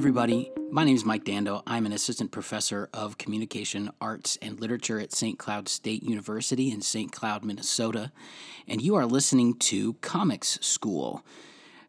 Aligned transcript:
everybody. 0.00 0.50
My 0.70 0.82
name 0.82 0.94
is 0.94 1.04
Mike 1.04 1.24
Dando. 1.24 1.62
I'm 1.66 1.84
an 1.84 1.92
assistant 1.92 2.30
professor 2.30 2.88
of 2.94 3.18
communication, 3.18 3.90
arts, 4.00 4.38
and 4.40 4.58
literature 4.58 4.98
at 4.98 5.12
St. 5.12 5.38
Cloud 5.38 5.68
State 5.68 6.02
University 6.02 6.70
in 6.70 6.80
St. 6.80 7.12
Cloud, 7.12 7.44
Minnesota. 7.44 8.10
And 8.66 8.80
you 8.80 8.94
are 8.94 9.04
listening 9.04 9.58
to 9.58 9.92
Comics 10.00 10.58
School. 10.62 11.22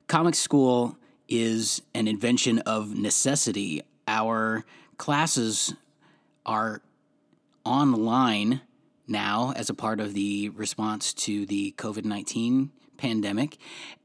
Comics 0.07 0.39
School 0.39 0.97
is 1.29 1.83
an 1.95 2.09
invention 2.09 2.59
of 2.59 2.93
necessity. 2.93 3.81
Our 4.09 4.65
classes 4.97 5.73
are 6.45 6.81
online 7.63 8.59
now 9.07 9.53
as 9.55 9.69
a 9.69 9.73
part 9.73 10.01
of 10.01 10.13
the 10.13 10.49
response 10.49 11.13
to 11.13 11.45
the 11.45 11.73
COVID 11.77 12.03
19 12.03 12.71
pandemic. 12.97 13.55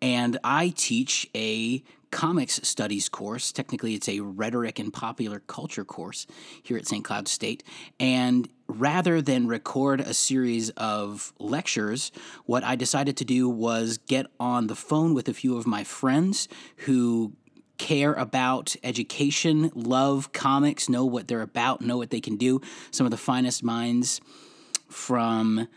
And 0.00 0.38
I 0.44 0.72
teach 0.76 1.28
a 1.34 1.82
comics 2.10 2.60
studies 2.62 3.08
course. 3.08 3.52
Technically, 3.52 3.94
it's 3.94 4.08
a 4.08 4.20
rhetoric 4.20 4.78
and 4.78 4.92
popular 4.92 5.40
culture 5.40 5.84
course 5.84 6.26
here 6.62 6.76
at 6.76 6.86
St. 6.86 7.04
Cloud 7.04 7.28
State. 7.28 7.62
And 8.00 8.48
rather 8.68 9.22
than 9.22 9.46
record 9.46 10.00
a 10.00 10.14
series 10.14 10.70
of 10.70 11.32
lectures, 11.38 12.12
what 12.44 12.64
I 12.64 12.76
decided 12.76 13.16
to 13.18 13.24
do 13.24 13.48
was 13.48 13.98
get 13.98 14.26
on 14.40 14.66
the 14.66 14.76
phone 14.76 15.14
with 15.14 15.28
a 15.28 15.34
few 15.34 15.56
of 15.56 15.66
my 15.66 15.84
friends 15.84 16.48
who 16.78 17.32
care 17.78 18.14
about 18.14 18.74
education, 18.82 19.70
love 19.74 20.32
comics, 20.32 20.88
know 20.88 21.04
what 21.04 21.28
they're 21.28 21.42
about, 21.42 21.80
know 21.80 21.98
what 21.98 22.10
they 22.10 22.20
can 22.20 22.36
do. 22.36 22.60
Some 22.90 23.06
of 23.06 23.10
the 23.10 23.16
finest 23.16 23.62
minds 23.62 24.20
from 24.88 25.68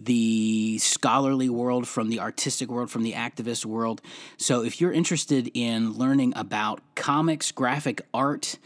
the 0.00 0.78
scholarly 0.78 1.48
world, 1.48 1.88
from 1.88 2.08
the 2.08 2.20
artistic 2.20 2.70
world, 2.70 2.90
from 2.90 3.02
the 3.02 3.12
activist 3.12 3.64
world. 3.64 4.00
So, 4.36 4.62
if 4.62 4.80
you're 4.80 4.92
interested 4.92 5.50
in 5.54 5.92
learning 5.92 6.34
about 6.36 6.80
comics, 6.94 7.50
graphic 7.50 8.02
art, 8.14 8.58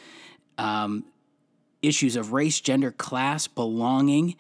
um, 0.59 1.05
issues 1.81 2.17
of 2.17 2.33
race, 2.33 2.61
gender, 2.61 2.91
class, 2.91 3.47
belonging, 3.47 4.37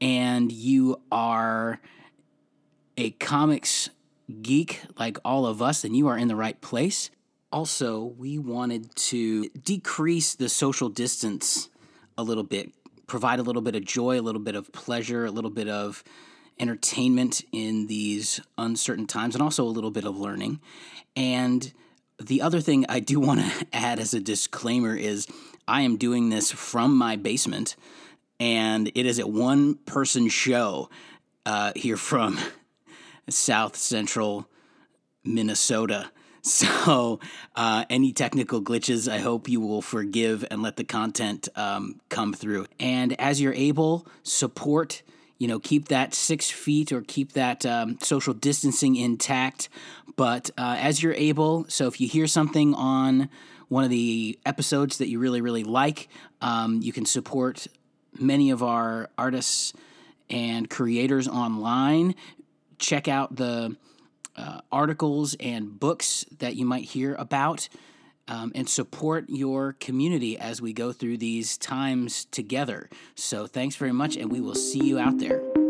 and 0.00 0.50
you 0.52 1.00
are 1.10 1.80
a 2.96 3.10
comics 3.12 3.90
geek 4.42 4.82
like 4.98 5.18
all 5.24 5.46
of 5.46 5.62
us, 5.62 5.82
then 5.82 5.94
you 5.94 6.08
are 6.08 6.18
in 6.18 6.28
the 6.28 6.36
right 6.36 6.60
place. 6.60 7.10
Also, 7.52 8.02
we 8.02 8.38
wanted 8.38 8.94
to 8.96 9.48
decrease 9.50 10.34
the 10.34 10.48
social 10.48 10.88
distance 10.88 11.68
a 12.18 12.22
little 12.22 12.42
bit, 12.42 12.72
provide 13.06 13.38
a 13.38 13.42
little 13.42 13.62
bit 13.62 13.74
of 13.74 13.84
joy, 13.84 14.18
a 14.18 14.22
little 14.22 14.40
bit 14.40 14.54
of 14.54 14.72
pleasure, 14.72 15.24
a 15.24 15.30
little 15.30 15.50
bit 15.50 15.68
of 15.68 16.02
entertainment 16.58 17.42
in 17.52 17.86
these 17.86 18.40
uncertain 18.58 19.06
times, 19.06 19.34
and 19.34 19.42
also 19.42 19.64
a 19.64 19.66
little 19.66 19.90
bit 19.90 20.04
of 20.04 20.16
learning. 20.16 20.60
And 21.16 21.72
the 22.22 22.42
other 22.42 22.60
thing 22.60 22.86
I 22.88 23.00
do 23.00 23.20
want 23.28 23.40
to 23.40 23.66
add 23.72 23.98
as 23.98 24.14
a 24.14 24.20
disclaimer 24.20 24.96
is 24.96 25.26
I 25.66 25.82
am 25.82 25.96
doing 25.96 26.30
this 26.30 26.52
from 26.52 26.96
my 26.96 27.16
basement, 27.16 27.76
and 28.38 28.90
it 28.94 29.06
is 29.06 29.18
a 29.18 29.26
one 29.26 29.74
person 29.74 30.28
show 30.28 30.90
uh, 31.46 31.72
here 31.76 31.96
from 31.96 32.38
South 33.28 33.76
Central 33.76 34.48
Minnesota. 35.24 36.10
So, 36.44 37.20
uh, 37.56 37.86
any 37.88 38.12
technical 38.12 38.60
glitches, 38.60 39.10
I 39.10 39.18
hope 39.18 39.48
you 39.48 39.62
will 39.62 39.80
forgive 39.80 40.44
and 40.50 40.60
let 40.60 40.76
the 40.76 40.84
content 40.84 41.48
um, 41.56 42.02
come 42.10 42.34
through. 42.34 42.66
And 42.78 43.18
as 43.18 43.40
you're 43.40 43.54
able, 43.54 44.06
support. 44.22 45.02
You 45.38 45.48
know, 45.48 45.58
keep 45.58 45.88
that 45.88 46.14
six 46.14 46.50
feet 46.50 46.92
or 46.92 47.00
keep 47.00 47.32
that 47.32 47.64
um, 47.64 47.98
social 48.00 48.34
distancing 48.34 48.94
intact. 48.94 49.70
But 50.16 50.50
uh, 50.58 50.76
as 50.78 51.02
you're 51.02 51.14
able, 51.14 51.64
so 51.68 51.86
if 51.86 51.98
you 51.98 52.08
hear 52.08 52.26
something 52.26 52.74
on 52.74 53.30
one 53.68 53.84
of 53.84 53.90
the 53.90 54.38
episodes 54.44 54.98
that 54.98 55.08
you 55.08 55.18
really, 55.18 55.40
really 55.40 55.64
like, 55.64 56.08
um, 56.42 56.80
you 56.82 56.92
can 56.92 57.06
support 57.06 57.66
many 58.20 58.50
of 58.50 58.62
our 58.62 59.08
artists 59.16 59.72
and 60.28 60.68
creators 60.68 61.26
online. 61.26 62.14
Check 62.78 63.08
out 63.08 63.34
the 63.36 63.76
uh, 64.36 64.60
articles 64.72 65.36
and 65.40 65.78
books 65.78 66.24
that 66.38 66.56
you 66.56 66.64
might 66.64 66.84
hear 66.84 67.14
about 67.14 67.68
um, 68.28 68.52
and 68.54 68.68
support 68.68 69.26
your 69.28 69.74
community 69.74 70.38
as 70.38 70.62
we 70.62 70.72
go 70.72 70.92
through 70.92 71.18
these 71.18 71.58
times 71.58 72.24
together. 72.26 72.88
So, 73.14 73.46
thanks 73.46 73.76
very 73.76 73.92
much, 73.92 74.16
and 74.16 74.30
we 74.30 74.40
will 74.40 74.54
see 74.54 74.84
you 74.84 74.98
out 74.98 75.18
there. 75.18 75.63